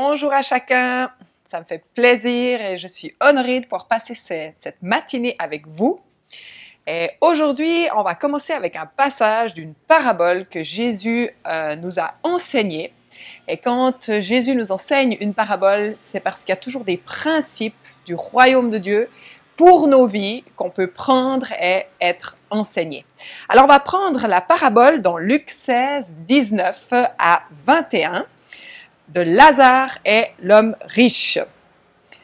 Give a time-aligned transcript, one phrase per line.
[0.00, 1.10] Bonjour à chacun,
[1.44, 5.98] ça me fait plaisir et je suis honorée de pouvoir passer cette matinée avec vous.
[6.86, 12.14] Et aujourd'hui, on va commencer avec un passage d'une parabole que Jésus euh, nous a
[12.22, 12.92] enseignée.
[13.48, 17.74] Et quand Jésus nous enseigne une parabole, c'est parce qu'il y a toujours des principes
[18.06, 19.10] du royaume de Dieu
[19.56, 23.04] pour nos vies qu'on peut prendre et être enseigné.
[23.48, 28.26] Alors on va prendre la parabole dans Luc 16, 19 à 21
[29.08, 31.38] de Lazare et l'homme riche.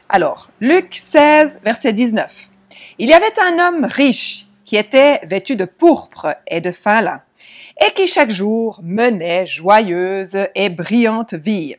[0.08, 2.50] Alors, Luc 16, verset 19.
[2.98, 7.22] Il y avait un homme riche qui était vêtu de pourpre et de fin lin,
[7.84, 11.76] et qui chaque jour menait joyeuse et brillante vie.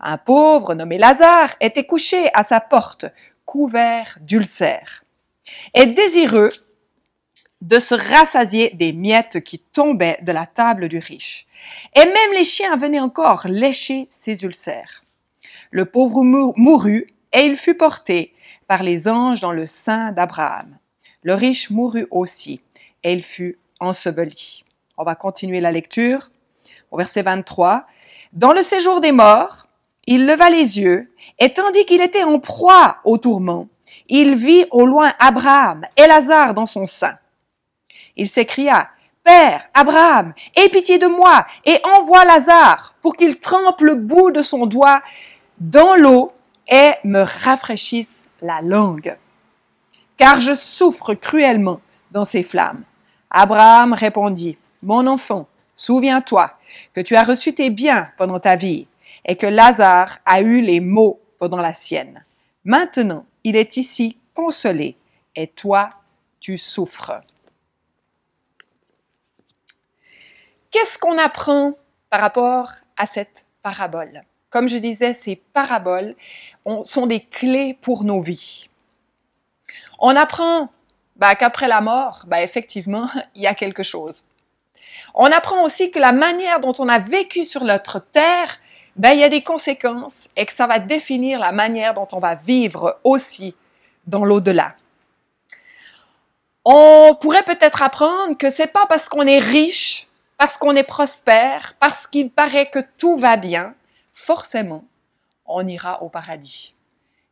[0.00, 3.06] Un pauvre nommé Lazare était couché à sa porte,
[3.44, 5.04] couvert d'ulcères,
[5.74, 6.50] et désireux
[7.60, 11.46] de se rassasier des miettes qui tombaient de la table du riche.
[11.96, 15.04] Et même les chiens venaient encore lécher ses ulcères.
[15.70, 18.32] Le pauvre mourut et il fut porté
[18.66, 20.78] par les anges dans le sein d'Abraham.
[21.22, 22.60] Le riche mourut aussi
[23.02, 24.64] et il fut enseveli.
[24.96, 26.30] On va continuer la lecture
[26.90, 27.86] au verset 23.
[28.32, 29.66] Dans le séjour des morts,
[30.06, 33.68] il leva les yeux et tandis qu'il était en proie au tourment,
[34.08, 37.18] il vit au loin Abraham et Lazare dans son sein.
[38.18, 38.90] Il s'écria,
[39.22, 44.42] Père, Abraham, aie pitié de moi et envoie Lazare pour qu'il trempe le bout de
[44.42, 45.02] son doigt
[45.60, 46.32] dans l'eau
[46.68, 49.16] et me rafraîchisse la langue.
[50.16, 51.80] Car je souffre cruellement
[52.10, 52.82] dans ces flammes.
[53.30, 56.50] Abraham répondit, Mon enfant, souviens-toi
[56.92, 58.88] que tu as reçu tes biens pendant ta vie
[59.24, 62.24] et que Lazare a eu les maux pendant la sienne.
[62.64, 64.96] Maintenant, il est ici consolé
[65.36, 65.90] et toi,
[66.40, 67.20] tu souffres.
[70.70, 71.72] Qu'est-ce qu'on apprend
[72.10, 74.22] par rapport à cette parabole?
[74.50, 76.14] Comme je disais, ces paraboles
[76.84, 78.68] sont des clés pour nos vies.
[79.98, 80.68] On apprend
[81.16, 84.24] bah, qu'après la mort, bah, effectivement, il y a quelque chose.
[85.14, 88.58] On apprend aussi que la manière dont on a vécu sur notre terre,
[88.96, 92.18] bah, il y a des conséquences et que ça va définir la manière dont on
[92.18, 93.54] va vivre aussi
[94.06, 94.70] dans l'au-delà.
[96.64, 100.07] On pourrait peut-être apprendre que c'est pas parce qu'on est riche
[100.38, 103.74] parce qu'on est prospère, parce qu'il paraît que tout va bien,
[104.14, 104.84] forcément,
[105.44, 106.74] on ira au paradis.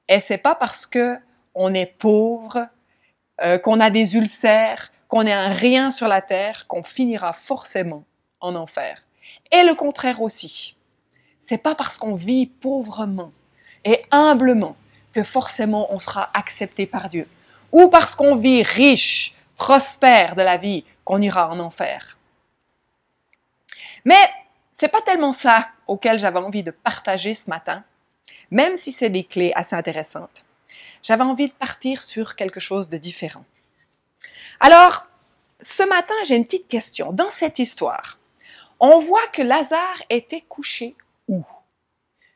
[0.09, 1.17] Et c'est pas parce que
[1.55, 2.67] on est pauvre,
[3.41, 8.05] euh, qu'on a des ulcères, qu'on est un rien sur la terre, qu'on finira forcément
[8.41, 9.03] en enfer.
[9.53, 10.77] Et le contraire aussi.
[11.39, 13.33] C'est pas parce qu'on vit pauvrement
[13.85, 14.77] et humblement
[15.13, 17.29] que forcément on sera accepté par Dieu.
[17.71, 22.16] Ou parce qu'on vit riche, prospère de la vie, qu'on ira en enfer.
[24.07, 24.31] Mais
[24.73, 27.85] c'est pas tellement ça auquel j'avais envie de partager ce matin,
[28.53, 30.45] même si c'est des clés assez intéressantes.
[31.03, 33.45] J'avais envie de partir sur quelque chose de différent.
[34.61, 35.09] Alors,
[35.61, 37.13] ce matin, j'ai une petite question.
[37.13, 38.19] Dans cette histoire,
[38.79, 40.95] on voit que Lazare était couché
[41.27, 41.45] où?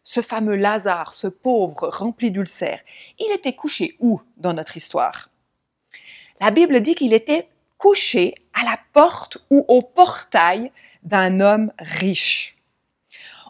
[0.03, 2.81] Ce fameux Lazare, ce pauvre rempli d'ulcères,
[3.21, 5.29] il était couché où dans notre histoire?
[6.41, 7.49] La Bible dit qu'il était
[7.79, 10.73] couché à la porte ou au portail
[11.03, 12.57] d'un homme riche.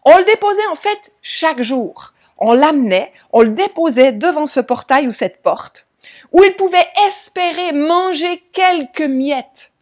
[0.04, 2.12] On le déposait en fait chaque jour.
[2.38, 5.86] On l'amenait, on le déposait devant ce portail ou cette porte,
[6.32, 9.72] où il pouvait espérer manger quelques miettes,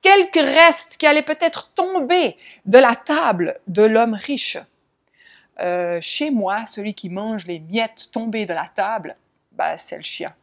[0.00, 4.56] quelques restes qui allaient peut-être tomber de la table de l'homme riche.
[5.60, 9.16] Euh, chez moi, celui qui mange les miettes tombées de la table,
[9.52, 10.34] bah, c'est le chien.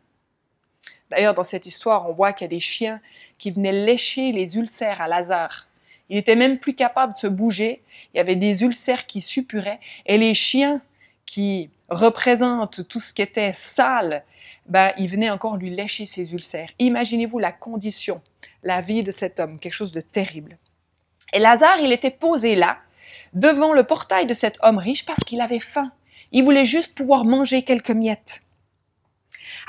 [1.10, 3.00] D'ailleurs, dans cette histoire, on voit qu'il y a des chiens
[3.38, 5.68] qui venaient lécher les ulcères à Lazare.
[6.10, 7.82] Il était même plus capable de se bouger.
[8.14, 9.80] Il y avait des ulcères qui suppuraient.
[10.06, 10.82] Et les chiens
[11.26, 14.24] qui représentent tout ce qui était sale,
[14.68, 16.70] ben, ils venaient encore lui lécher ses ulcères.
[16.80, 18.22] Imaginez-vous la condition,
[18.64, 20.58] la vie de cet homme, quelque chose de terrible.
[21.32, 22.78] Et Lazare, il était posé là,
[23.34, 25.92] devant le portail de cet homme riche parce qu'il avait faim.
[26.32, 28.42] Il voulait juste pouvoir manger quelques miettes.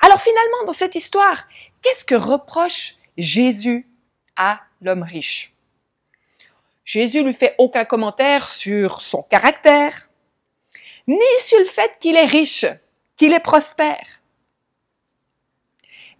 [0.02, 1.46] Alors finalement, dans cette histoire,
[1.82, 3.88] qu'est-ce que reproche Jésus
[4.37, 5.53] à l'homme riche?
[6.84, 10.10] Jésus lui fait aucun commentaire sur son caractère,
[11.06, 12.66] ni sur le fait qu'il est riche,
[13.16, 14.20] qu'il est prospère.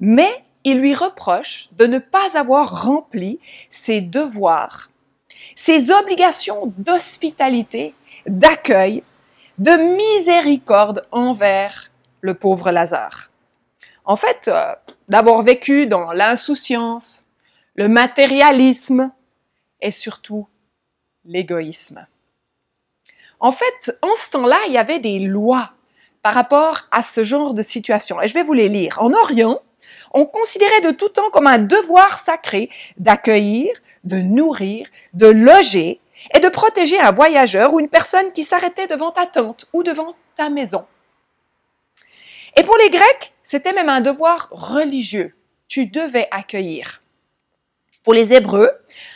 [0.01, 3.39] Mais il lui reproche de ne pas avoir rempli
[3.69, 4.91] ses devoirs,
[5.55, 7.95] ses obligations d'hospitalité,
[8.27, 9.03] d'accueil,
[9.59, 11.91] de miséricorde envers
[12.23, 13.31] le pauvre Lazare.
[14.07, 14.75] En fait, euh,
[15.09, 17.25] d'avoir vécu dans l'insouciance,
[17.75, 19.13] le matérialisme
[19.81, 20.49] et surtout
[21.25, 22.07] l'égoïsme.
[23.41, 25.73] En fait, en ce temps-là, il y avait des lois
[26.23, 28.21] par rapport à ce genre de situation.
[28.23, 28.97] Et je vais vous les lire.
[29.03, 29.61] En Orient,
[30.13, 33.71] on considérait de tout temps comme un devoir sacré d'accueillir,
[34.05, 36.01] de nourrir, de loger
[36.35, 40.15] et de protéger un voyageur ou une personne qui s'arrêtait devant ta tente ou devant
[40.37, 40.87] ta maison.
[42.57, 45.35] Et pour les Grecs, c'était même un devoir religieux.
[45.69, 47.03] Tu devais accueillir.
[48.05, 48.71] Pour les Hébreux,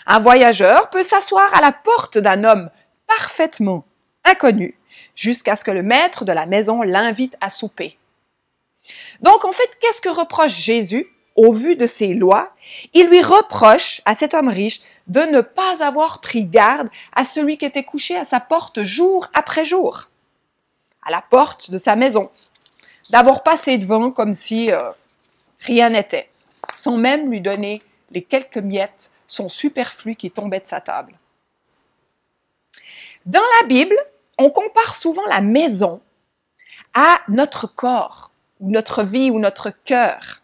[0.07, 2.71] un voyageur peut s'asseoir à la porte d'un homme
[3.07, 3.85] parfaitement
[4.25, 4.79] inconnu
[5.15, 7.99] jusqu'à ce que le maître de la maison l'invite à souper.
[9.21, 11.07] Donc en fait, qu'est-ce que reproche Jésus
[11.37, 12.55] au vu de ces lois?
[12.95, 17.59] Il lui reproche à cet homme riche de ne pas avoir pris garde à celui
[17.59, 20.05] qui était couché à sa porte jour après jour,
[21.05, 22.31] à la porte de sa maison,
[23.11, 24.91] d'avoir passé devant comme si euh,
[25.61, 26.31] rien n'était,
[26.75, 31.15] sans même lui donner les quelques miettes, son superflu qui tombait de sa table.
[33.27, 33.97] Dans la Bible,
[34.39, 36.01] on compare souvent la maison
[36.95, 40.41] à notre corps, ou notre vie, ou notre cœur.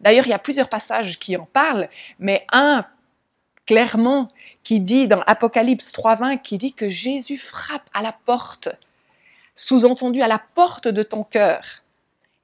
[0.00, 1.88] D'ailleurs, il y a plusieurs passages qui en parlent,
[2.18, 2.84] mais un
[3.66, 4.28] clairement
[4.62, 8.68] qui dit dans Apocalypse 3.20, qui dit que Jésus frappe à la porte,
[9.54, 11.82] sous-entendu à la porte de ton cœur,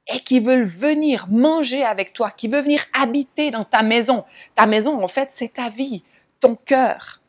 [0.06, 4.24] et qui veut venir manger avec toi, qui veut venir habiter dans ta maison.
[4.54, 6.02] Ta maison, en fait, c'est ta vie,
[6.40, 7.22] ton cœur.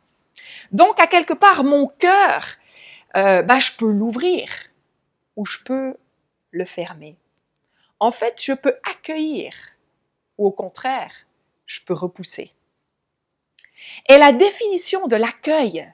[0.71, 2.45] Donc, à quelque part, mon cœur,
[3.15, 4.49] euh, bah, je peux l'ouvrir
[5.35, 5.95] ou je peux
[6.51, 7.15] le fermer.
[7.99, 9.53] En fait, je peux accueillir
[10.37, 11.13] ou au contraire,
[11.65, 12.51] je peux repousser.
[14.09, 15.91] Et la définition de l'accueil,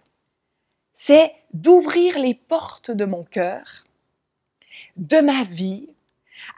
[0.94, 3.86] c'est d'ouvrir les portes de mon cœur,
[4.98, 5.91] de ma vie,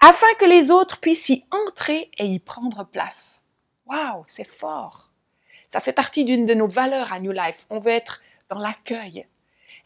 [0.01, 3.45] afin que les autres puissent y entrer et y prendre place.
[3.85, 5.09] Waouh, c'est fort.
[5.67, 7.65] Ça fait partie d'une de nos valeurs à New Life.
[7.69, 9.25] On veut être dans l'accueil.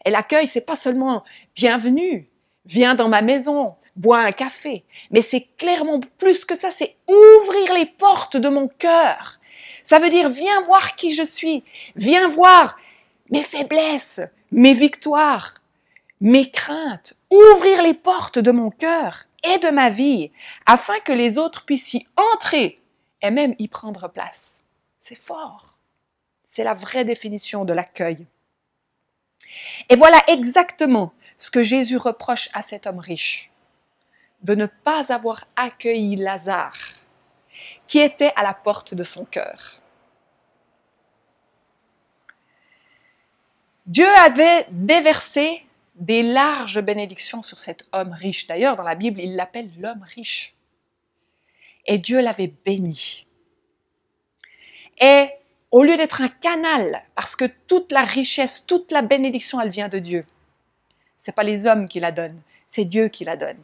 [0.04, 1.24] Et l'accueil, c'est pas seulement
[1.56, 2.28] bienvenue,
[2.66, 7.74] viens dans ma maison, bois un café, mais c'est clairement plus que ça, c'est ouvrir
[7.74, 9.40] les portes de mon cœur.
[9.82, 11.64] Ça veut dire viens voir qui je suis,
[11.96, 12.76] viens voir
[13.30, 14.20] mes faiblesses,
[14.52, 15.54] mes victoires,
[16.20, 20.30] mes craintes, ouvrir les portes de mon cœur et de ma vie
[20.66, 22.80] afin que les autres puissent y entrer
[23.22, 24.64] et même y prendre place.
[24.98, 25.76] C'est fort.
[26.44, 28.26] C'est la vraie définition de l'accueil.
[29.88, 33.50] Et voilà exactement ce que Jésus reproche à cet homme riche,
[34.42, 36.78] de ne pas avoir accueilli Lazare,
[37.86, 39.80] qui était à la porte de son cœur.
[43.86, 45.64] Dieu avait déversé
[45.98, 48.46] des larges bénédictions sur cet homme riche.
[48.46, 50.54] D'ailleurs, dans la Bible, il l'appelle l'homme riche.
[51.86, 53.26] Et Dieu l'avait béni.
[55.00, 55.28] Et
[55.70, 59.88] au lieu d'être un canal, parce que toute la richesse, toute la bénédiction, elle vient
[59.88, 60.24] de Dieu.
[61.16, 63.58] C'est pas les hommes qui la donnent, c'est Dieu qui la donne.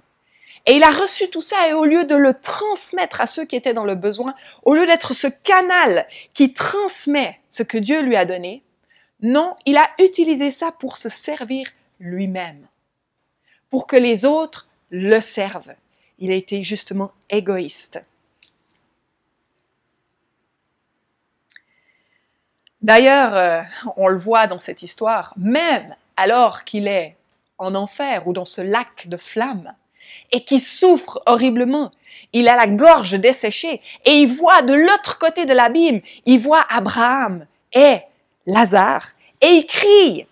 [0.66, 3.56] Et il a reçu tout ça et au lieu de le transmettre à ceux qui
[3.56, 8.16] étaient dans le besoin, au lieu d'être ce canal qui transmet ce que Dieu lui
[8.16, 8.62] a donné,
[9.20, 11.66] non, il a utilisé ça pour se servir
[12.00, 12.66] lui-même,
[13.70, 15.74] pour que les autres le servent.
[16.18, 18.02] Il a été justement égoïste.
[22.82, 23.62] D'ailleurs, euh,
[23.96, 27.16] on le voit dans cette histoire, même alors qu'il est
[27.56, 29.72] en enfer ou dans ce lac de flammes,
[30.32, 31.92] et qui souffre horriblement,
[32.32, 36.66] il a la gorge desséchée, et il voit de l'autre côté de l'abîme, il voit
[36.68, 38.00] Abraham et
[38.46, 40.26] Lazare, et il crie.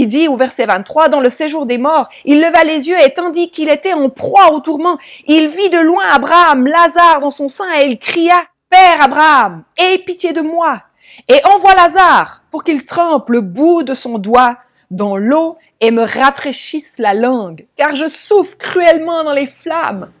[0.00, 3.12] Il dit au verset 23, dans le séjour des morts, il leva les yeux et
[3.12, 7.48] tandis qu'il était en proie au tourment, il vit de loin Abraham, Lazare dans son
[7.48, 8.40] sein et il cria,
[8.70, 10.82] Père Abraham, aie pitié de moi
[11.26, 14.58] et envoie Lazare pour qu'il trempe le bout de son doigt
[14.92, 20.12] dans l'eau et me rafraîchisse la langue, car je souffre cruellement dans les flammes.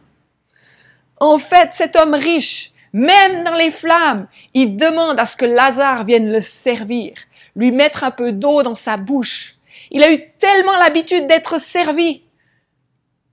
[1.20, 6.02] En fait, cet homme riche, même dans les flammes, il demande à ce que Lazare
[6.04, 7.12] vienne le servir,
[7.54, 9.54] lui mettre un peu d'eau dans sa bouche.
[9.90, 12.22] Il a eu tellement l'habitude d'être servi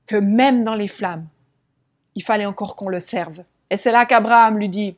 [0.07, 1.27] que même dans les flammes,
[2.15, 3.43] il fallait encore qu'on le serve.
[3.69, 4.95] Et c'est là qu'Abraham lui dit,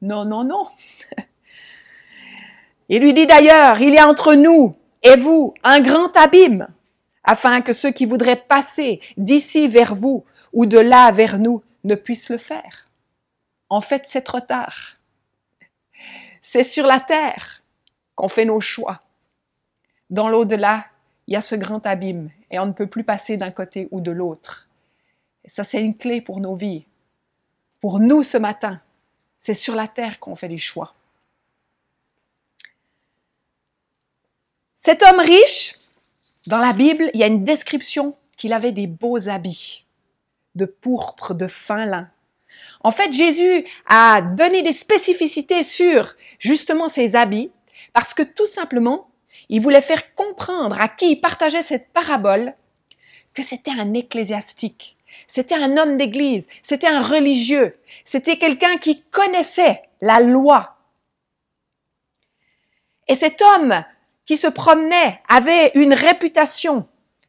[0.00, 0.68] non, non, non,
[2.88, 6.68] il lui dit d'ailleurs, il y a entre nous et vous un grand abîme,
[7.24, 11.94] afin que ceux qui voudraient passer d'ici vers vous ou de là vers nous ne
[11.94, 12.88] puissent le faire.
[13.68, 14.96] En fait, c'est trop tard.
[16.40, 17.62] C'est sur la terre
[18.14, 19.02] qu'on fait nos choix.
[20.10, 20.86] Dans l'au-delà,
[21.26, 24.00] il y a ce grand abîme et on ne peut plus passer d'un côté ou
[24.00, 24.68] de l'autre.
[25.44, 26.86] Ça, c'est une clé pour nos vies.
[27.80, 28.80] Pour nous ce matin,
[29.38, 30.94] c'est sur la terre qu'on fait les choix.
[34.74, 35.78] Cet homme riche,
[36.46, 39.84] Dans la Bible, il y a une description qu'il avait des beaux habits
[40.54, 42.08] de pourpre, de fin lin.
[42.80, 47.50] En fait, Jésus a donné des spécificités sur justement ses habits
[47.92, 49.10] parce que tout simplement,
[49.48, 52.54] il voulait faire comprendre à qui il partageait cette parabole
[53.34, 54.96] que c'était un ecclésiastique,
[55.28, 60.76] c'était un homme d'église, c'était un religieux, c'était quelqu'un qui connaissait la loi.
[63.08, 63.84] Et cet homme
[64.24, 66.86] qui se promenait avait une réputation,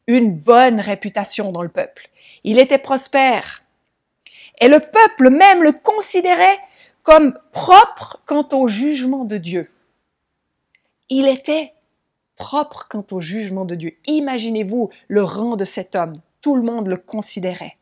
[0.08, 2.10] une bonne réputation dans le peuple.
[2.44, 3.64] Il était prospère.
[4.60, 6.60] Et le peuple même le considérait
[7.04, 9.72] comme propre quant au jugement de Dieu.
[11.10, 11.74] Il était
[12.38, 13.98] propre quant au jugement de Dieu.
[14.06, 16.22] Imaginez-vous le rang de cet homme.
[16.42, 17.78] Tout le monde le considérait.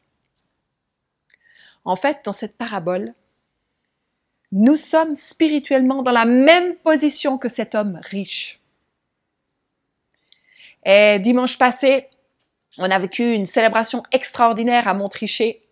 [1.83, 3.13] En fait, dans cette parabole,
[4.51, 8.61] nous sommes spirituellement dans la même position que cet homme riche.
[10.85, 12.07] Et dimanche passé,
[12.77, 15.64] on a vécu une célébration extraordinaire à Montrichet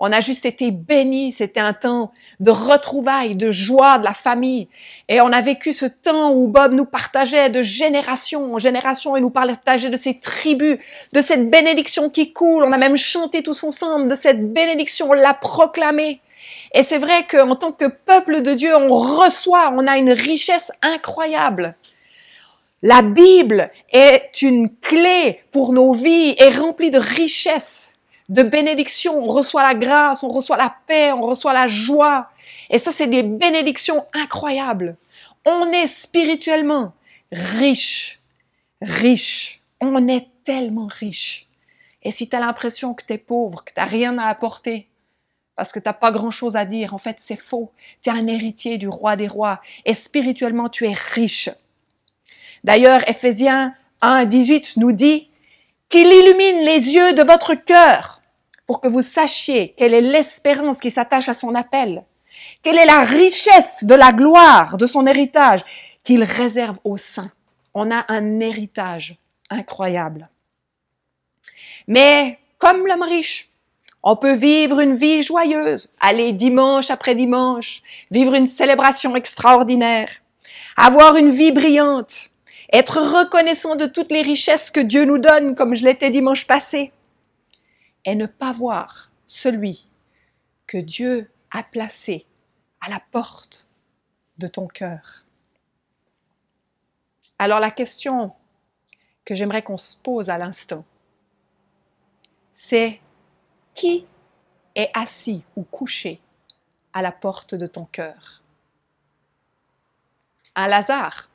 [0.00, 1.30] on a juste été bénis.
[1.30, 4.66] C'était un temps de retrouvailles, de joie de la famille.
[5.08, 9.20] Et on a vécu ce temps où Bob nous partageait de génération en génération et
[9.20, 10.78] nous partageait de ses tribus,
[11.12, 12.64] de cette bénédiction qui coule.
[12.64, 16.20] On a même chanté tous ensemble de cette bénédiction, on l'a proclamée.
[16.72, 20.72] Et c'est vrai qu'en tant que peuple de Dieu, on reçoit, on a une richesse
[20.80, 21.74] incroyable.
[22.82, 27.92] La Bible est une clé pour nos vies et remplie de richesses
[28.30, 29.18] de bénédictions.
[29.18, 32.30] On reçoit la grâce, on reçoit la paix, on reçoit la joie.
[32.70, 34.96] Et ça, c'est des bénédictions incroyables.
[35.44, 36.94] On est spirituellement
[37.32, 38.20] riche,
[38.80, 39.60] riche.
[39.80, 41.46] On est tellement riche.
[42.02, 44.86] Et si tu as l'impression que tu es pauvre, que tu n'as rien à apporter,
[45.56, 47.70] parce que tu n'as pas grand-chose à dire, en fait, c'est faux.
[48.02, 49.60] Tu es un héritier du roi des rois.
[49.84, 51.50] Et spirituellement, tu es riche.
[52.64, 55.28] D'ailleurs, Ephésiens 1, 18 nous dit
[55.88, 58.19] qu'il illumine les yeux de votre cœur
[58.70, 62.04] pour que vous sachiez quelle est l'espérance qui s'attache à son appel,
[62.62, 65.64] quelle est la richesse de la gloire de son héritage
[66.04, 67.32] qu'il réserve aux saints.
[67.74, 69.16] On a un héritage
[69.50, 70.28] incroyable.
[71.88, 73.50] Mais comme l'homme riche,
[74.04, 80.10] on peut vivre une vie joyeuse, aller dimanche après dimanche, vivre une célébration extraordinaire,
[80.76, 82.30] avoir une vie brillante,
[82.72, 86.92] être reconnaissant de toutes les richesses que Dieu nous donne, comme je l'étais dimanche passé,
[88.04, 89.88] et ne pas voir celui
[90.66, 92.26] que Dieu a placé
[92.80, 93.66] à la porte
[94.38, 95.24] de ton cœur.
[97.38, 98.32] Alors la question
[99.24, 100.84] que j'aimerais qu'on se pose à l'instant,
[102.52, 103.00] c'est
[103.74, 104.06] qui
[104.74, 106.20] est assis ou couché
[106.92, 108.42] à la porte de ton cœur?
[110.54, 111.28] Un Lazare.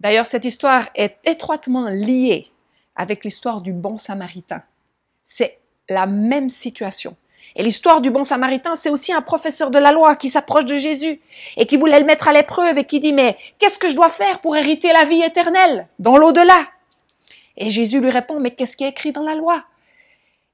[0.00, 2.52] D'ailleurs, cette histoire est étroitement liée
[2.96, 4.62] avec l'histoire du bon samaritain.
[5.24, 5.58] C'est
[5.88, 7.16] la même situation.
[7.56, 10.78] Et l'histoire du bon samaritain, c'est aussi un professeur de la loi qui s'approche de
[10.78, 11.20] Jésus
[11.56, 14.08] et qui voulait le mettre à l'épreuve et qui dit, mais qu'est-ce que je dois
[14.08, 16.66] faire pour hériter la vie éternelle dans l'au-delà?
[17.56, 19.64] Et Jésus lui répond, mais qu'est-ce qui est écrit dans la loi?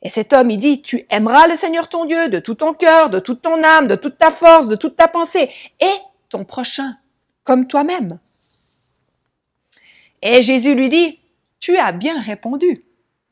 [0.02, 3.08] Et cet homme, il dit, tu aimeras le Seigneur ton Dieu de tout ton cœur,
[3.08, 5.94] de toute ton âme, de toute ta force, de toute ta pensée, et
[6.28, 6.96] ton prochain,
[7.44, 8.18] comme toi-même.
[10.22, 11.19] Et Jésus lui dit,
[11.70, 12.84] tu as bien répondu.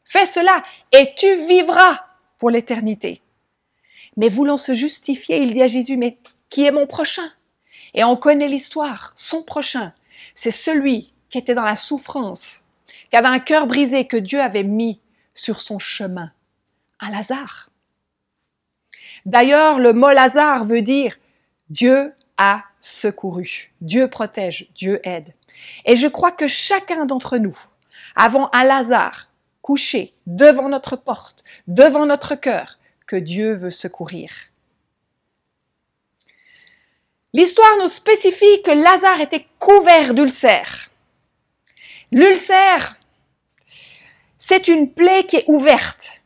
[0.04, 2.04] Fais cela et tu vivras
[2.38, 3.20] pour l'éternité.
[4.16, 6.18] Mais voulant se justifier, il dit à Jésus, mais
[6.50, 7.30] qui est mon prochain?
[7.94, 9.12] Et on connaît l'histoire.
[9.16, 9.92] Son prochain,
[10.34, 12.64] c'est celui qui était dans la souffrance,
[13.10, 15.00] qui avait un cœur brisé que Dieu avait mis
[15.34, 16.30] sur son chemin.
[17.00, 17.70] Un Lazare.
[19.26, 21.16] D'ailleurs, le mot Lazare veut dire
[21.70, 23.72] Dieu a secouru.
[23.80, 25.34] Dieu protège, Dieu aide.
[25.84, 27.58] Et je crois que chacun d'entre nous,
[28.18, 29.30] avons un Lazare
[29.62, 34.30] couché devant notre porte, devant notre cœur, que Dieu veut secourir.
[37.32, 40.90] L'histoire nous spécifie que Lazare était couvert d'ulcères.
[42.10, 42.96] L'ulcère,
[44.36, 46.22] c'est une plaie qui est ouverte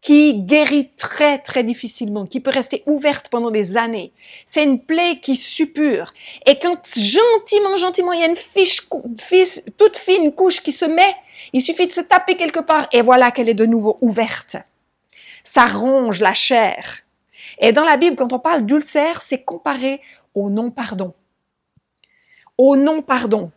[0.00, 4.12] qui guérit très très difficilement, qui peut rester ouverte pendant des années.
[4.46, 6.14] C'est une plaie qui suppure.
[6.46, 8.88] Et quand gentiment, gentiment, il y a une fiche,
[9.18, 11.14] fiche, toute fine couche qui se met,
[11.52, 14.56] il suffit de se taper quelque part et voilà qu'elle est de nouveau ouverte.
[15.44, 17.00] Ça ronge la chair.
[17.58, 20.00] Et dans la Bible, quand on parle d'ulcère, c'est comparé
[20.34, 21.12] au non-pardon.
[22.56, 23.50] Au non-pardon.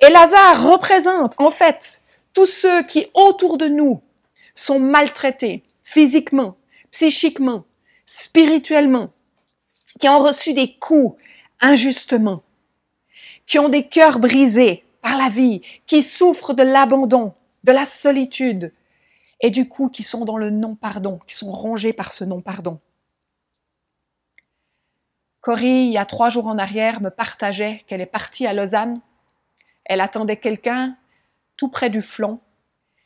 [0.00, 4.00] Et Lazare représente en fait tous ceux qui autour de nous
[4.60, 6.56] sont maltraités physiquement,
[6.90, 7.64] psychiquement,
[8.04, 9.10] spirituellement,
[9.98, 11.20] qui ont reçu des coups
[11.60, 12.42] injustement,
[13.46, 17.32] qui ont des cœurs brisés, par la vie, qui souffrent de l'abandon,
[17.64, 18.74] de la solitude,
[19.40, 22.78] et du coup qui sont dans le non-pardon, qui sont rongés par ce non-pardon.
[25.40, 29.00] Cory, il y a trois jours en arrière, me partageait qu'elle est partie à Lausanne.
[29.86, 30.98] Elle attendait quelqu'un
[31.56, 32.40] tout près du flon.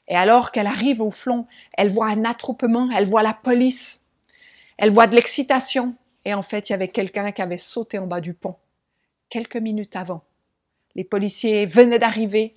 [0.08, 4.04] Et alors qu'elle arrive au flon, elle voit un attroupement, elle voit la police,
[4.76, 5.94] elle voit de l'excitation.
[6.24, 8.56] Et en fait, il y avait quelqu'un qui avait sauté en bas du pont,
[9.28, 10.22] quelques minutes avant.
[10.94, 12.54] Les policiers venaient d'arriver.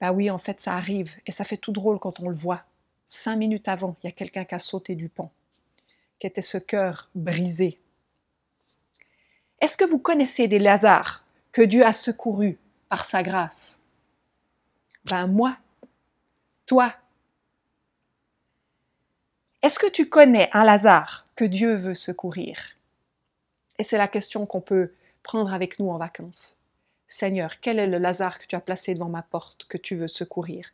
[0.00, 1.14] Ben oui, en fait, ça arrive.
[1.26, 2.62] Et ça fait tout drôle quand on le voit.
[3.06, 5.30] Cinq minutes avant, il y a quelqu'un qui a sauté du pont,
[6.18, 7.78] qui était ce cœur brisé,
[9.62, 12.58] est-ce que vous connaissez des Lazars que Dieu a secourus
[12.88, 13.80] par sa grâce?
[15.04, 15.56] Ben moi,
[16.66, 16.94] toi.
[19.62, 22.76] Est-ce que tu connais un Lazare que Dieu veut secourir?
[23.78, 24.92] Et c'est la question qu'on peut
[25.22, 26.56] prendre avec nous en vacances.
[27.08, 30.08] Seigneur, quel est le Lazare que tu as placé devant ma porte que tu veux
[30.08, 30.70] secourir?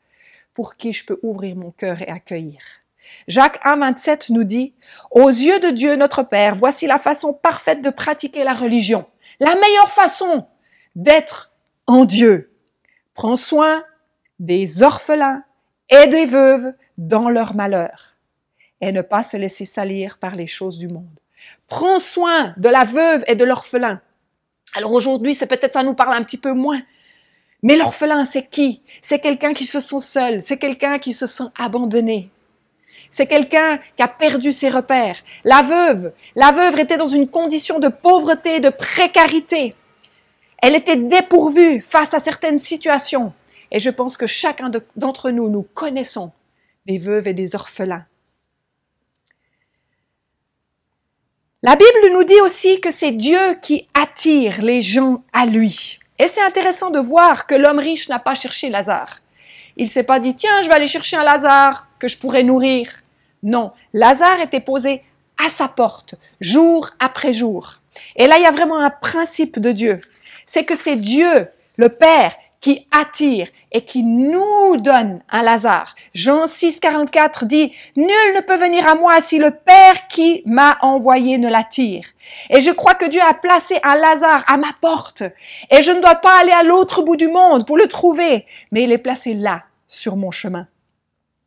[0.55, 2.61] Pour qui je peux ouvrir mon cœur et accueillir?
[3.27, 4.75] Jacques 1, 27 nous dit,
[5.11, 9.07] Aux yeux de Dieu notre Père, voici la façon parfaite de pratiquer la religion.
[9.41, 10.47] La meilleure façon
[10.95, 11.53] d'être
[11.87, 12.53] en Dieu.
[13.15, 13.85] Prends soin
[14.39, 15.45] des orphelins
[15.91, 18.15] des veuves dans leur malheur
[18.81, 21.07] et ne pas se laisser salir par les choses du monde.
[21.67, 24.01] Prends soin de la veuve et de l'orphelin.
[24.75, 26.81] Alors aujourd'hui, c'est peut-être ça nous parle un petit peu moins.
[27.63, 28.83] Mais l'orphelin, c'est qui?
[29.03, 32.31] C'est quelqu'un qui se sent seul, c'est quelqu'un qui se sent abandonné.
[33.11, 35.17] C'est quelqu'un qui a perdu ses repères.
[35.45, 39.75] La veuve, la veuve était dans une condition de pauvreté, de précarité.
[40.63, 43.33] Elle était dépourvue face à certaines situations.
[43.71, 46.33] Et je pense que chacun d'entre nous, nous connaissons
[46.87, 48.07] des veuves et des orphelins.
[51.63, 55.99] La Bible nous dit aussi que c'est Dieu qui attire les gens à lui.
[56.19, 59.21] Et c'est intéressant de voir que l'homme riche n'a pas cherché Lazare.
[59.77, 62.91] Il s'est pas dit, tiens, je vais aller chercher un Lazare que je pourrais nourrir.
[63.43, 65.03] Non, Lazare était posé
[65.45, 67.81] à sa porte, jour après jour.
[68.17, 70.01] Et là, il y a vraiment un principe de Dieu.
[70.47, 75.95] C'est que c'est Dieu, le Père, qui attire et qui nous donne un Lazare.
[76.15, 80.79] Jean 6, 44 dit, Nul ne peut venir à moi si le Père qui m'a
[80.81, 82.05] envoyé ne l'attire.
[82.51, 85.23] Et je crois que Dieu a placé un Lazare à ma porte.
[85.71, 88.83] Et je ne dois pas aller à l'autre bout du monde pour le trouver, mais
[88.83, 90.67] il est placé là, sur mon chemin.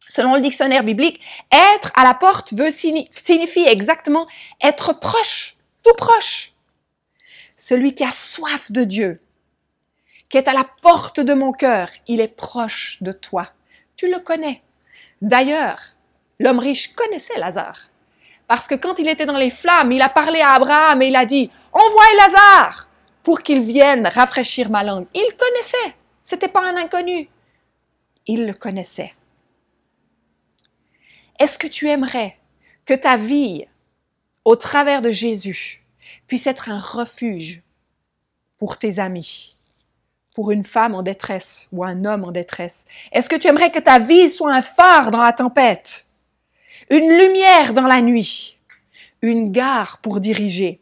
[0.07, 1.21] Selon le dictionnaire biblique,
[1.51, 4.27] être à la porte veut signifie exactement
[4.61, 6.51] être proche, tout proche.
[7.55, 9.21] Celui qui a soif de Dieu,
[10.31, 13.49] qui est à la porte de mon cœur, il est proche de toi.
[13.95, 14.61] Tu le connais.
[15.21, 15.79] D'ailleurs,
[16.39, 17.89] l'homme riche connaissait Lazare.
[18.47, 21.15] Parce que quand il était dans les flammes, il a parlé à Abraham et il
[21.15, 22.89] a dit, envoie Lazare
[23.23, 25.05] pour qu'il vienne rafraîchir ma langue.
[25.13, 25.95] Il connaissait.
[26.23, 27.29] C'était pas un inconnu
[28.27, 29.13] il le connaissait.
[31.39, 32.37] Est-ce que tu aimerais
[32.85, 33.65] que ta vie,
[34.45, 35.83] au travers de Jésus,
[36.27, 37.61] puisse être un refuge
[38.57, 39.55] pour tes amis,
[40.33, 42.85] pour une femme en détresse ou un homme en détresse?
[43.11, 46.07] Est-ce que tu aimerais que ta vie soit un phare dans la tempête,
[46.89, 48.57] une lumière dans la nuit,
[49.21, 50.81] une gare pour diriger?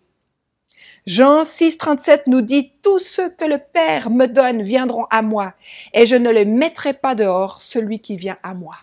[1.06, 5.54] Jean 6, 37 nous dit, Tous ceux que le Père me donne viendront à moi,
[5.94, 8.76] et je ne les mettrai pas dehors celui qui vient à moi.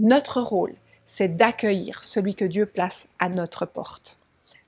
[0.00, 0.74] Notre rôle,
[1.06, 4.18] c'est d'accueillir celui que Dieu place à notre porte,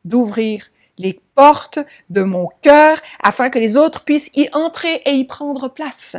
[0.04, 0.66] d'ouvrir
[1.00, 1.78] les portes
[2.10, 6.16] de mon cœur afin que les autres puissent y entrer et y prendre place.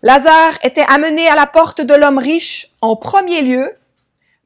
[0.00, 3.76] Lazare était amené à la porte de l'homme riche en premier lieu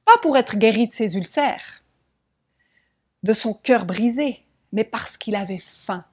[0.05, 1.83] pas pour être guéri de ses ulcères,
[3.23, 6.05] de son cœur brisé, mais parce qu'il avait faim.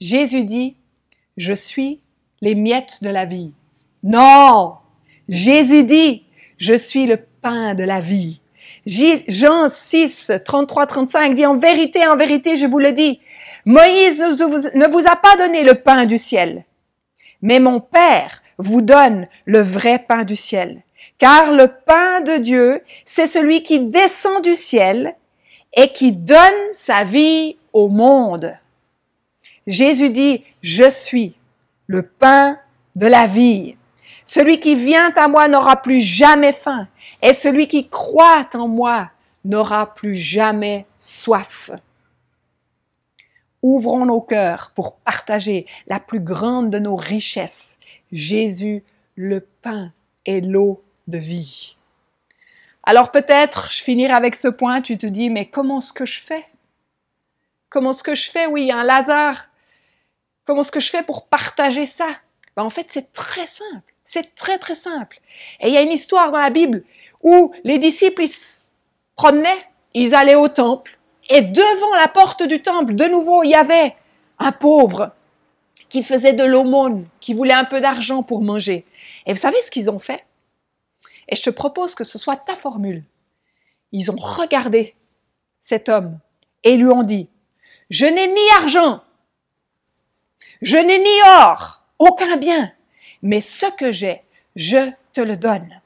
[0.00, 0.76] Jésus dit,
[1.36, 2.00] je suis
[2.40, 3.52] les miettes de la vie.
[4.02, 4.76] Non,
[5.28, 6.25] Jésus dit,
[6.58, 8.40] je suis le pain de la vie.
[8.86, 13.20] Jean 6, 33, 35 dit, en vérité, en vérité, je vous le dis,
[13.64, 16.64] Moïse ne vous a pas donné le pain du ciel,
[17.42, 20.82] mais mon Père vous donne le vrai pain du ciel.
[21.18, 25.14] Car le pain de Dieu, c'est celui qui descend du ciel
[25.74, 26.38] et qui donne
[26.72, 28.56] sa vie au monde.
[29.66, 31.34] Jésus dit, je suis
[31.86, 32.58] le pain
[32.94, 33.76] de la vie.
[34.26, 36.88] Celui qui vient à moi n'aura plus jamais faim,
[37.22, 39.10] et celui qui croit en moi
[39.44, 41.70] n'aura plus jamais soif.
[43.62, 47.78] Ouvrons nos cœurs pour partager la plus grande de nos richesses,
[48.10, 48.82] Jésus,
[49.14, 49.92] le pain
[50.24, 51.76] et l'eau de vie.
[52.82, 56.20] Alors peut-être, je finirai avec ce point, tu te dis, mais comment est-ce que je
[56.20, 56.46] fais?
[57.68, 58.46] Comment est-ce que je fais?
[58.46, 59.48] Oui, un Lazare.
[60.44, 62.08] Comment est-ce que je fais pour partager ça?
[62.56, 63.94] Ben, En fait, c'est très simple.
[64.06, 65.20] C'est très très simple.
[65.60, 66.84] Et il y a une histoire dans la Bible
[67.22, 68.60] où les disciples ils se
[69.16, 69.58] promenaient,
[69.94, 73.96] ils allaient au temple, et devant la porte du temple, de nouveau, il y avait
[74.38, 75.12] un pauvre
[75.88, 78.84] qui faisait de l'aumône, qui voulait un peu d'argent pour manger.
[79.26, 80.24] Et vous savez ce qu'ils ont fait?
[81.28, 83.02] Et je te propose que ce soit ta formule.
[83.92, 84.94] Ils ont regardé
[85.60, 86.18] cet homme
[86.62, 87.28] et lui ont dit,
[87.90, 89.02] je n'ai ni argent,
[90.62, 92.72] je n'ai ni or, aucun bien,
[93.22, 94.22] mais ce que j'ai,
[94.54, 95.80] je te le donne.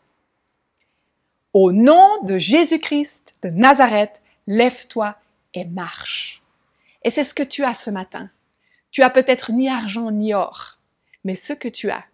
[1.52, 5.16] Au nom de Jésus-Christ de Nazareth, lève-toi
[5.54, 6.42] et marche.
[7.02, 8.30] Et c'est ce que tu as ce matin.
[8.90, 10.78] Tu as peut-être ni argent ni or,
[11.24, 12.04] mais ce que tu as,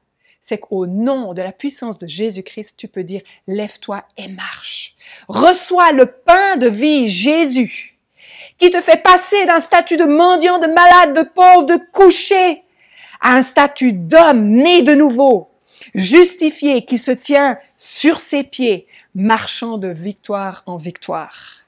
[0.41, 4.95] c'est qu'au nom de la puissance de Jésus-Christ, tu peux dire, lève-toi et marche.
[5.27, 7.99] Reçois le pain de vie, Jésus,
[8.57, 12.63] qui te fait passer d'un statut de mendiant, de malade, de pauvre, de couché,
[13.21, 15.49] à un statut d'homme né de nouveau,
[15.95, 21.67] justifié, qui se tient sur ses pieds, marchant de victoire en victoire.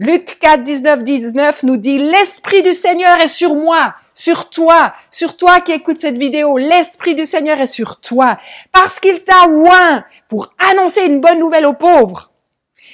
[0.00, 5.36] Luc 4, 19, 19 nous dit, l'Esprit du Seigneur est sur moi, sur toi, sur
[5.36, 6.56] toi qui écoutes cette vidéo.
[6.56, 8.38] L'Esprit du Seigneur est sur toi,
[8.70, 12.30] parce qu'il t'a oint pour annoncer une bonne nouvelle aux pauvres.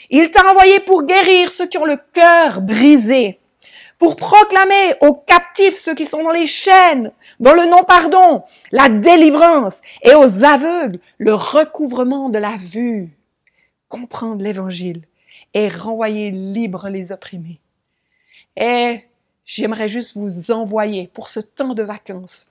[0.09, 3.38] Il t'a envoyé pour guérir ceux qui ont le cœur brisé,
[4.04, 9.80] pour proclamer aux captifs ceux qui sont dans les chaînes, dans le non-pardon, la délivrance,
[10.02, 13.16] et aux aveugles le recouvrement de la vue.
[13.88, 15.04] Comprendre l'évangile
[15.54, 17.60] et renvoyer libre les opprimés.
[18.58, 19.04] Et
[19.46, 22.50] j'aimerais juste vous envoyer pour ce temps de vacances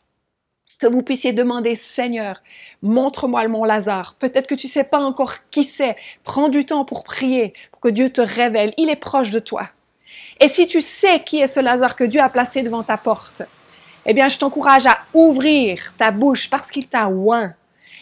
[0.80, 2.42] que vous puissiez demander, Seigneur,
[2.82, 4.16] montre-moi le mont Lazare.
[4.16, 5.96] Peut-être que tu sais pas encore qui c'est.
[6.24, 8.74] Prends du temps pour prier, pour que Dieu te révèle.
[8.78, 9.70] Il est proche de toi.
[10.40, 13.44] Et si tu sais qui est ce Lazare que Dieu a placé devant ta porte,
[14.06, 17.56] eh bien, je t'encourage à ouvrir ta bouche parce qu'il t'a oint.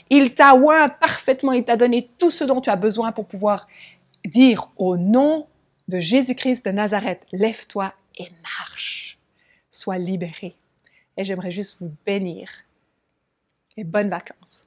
[0.09, 1.51] Il t'a oint parfaitement.
[1.53, 3.67] Il t'a donné tout ce dont tu as besoin pour pouvoir
[4.25, 5.47] dire au nom
[5.87, 9.19] de Jésus-Christ de Nazareth, lève-toi et marche.
[9.69, 10.55] Sois libéré.
[11.17, 12.49] Et j'aimerais juste vous bénir.
[13.77, 14.65] Et bonnes vacances.